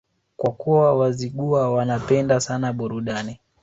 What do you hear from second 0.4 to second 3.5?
kuwa Wazigua wanapenda sana burudani